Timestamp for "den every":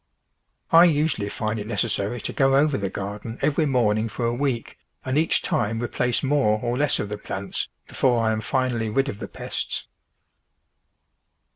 3.19-3.67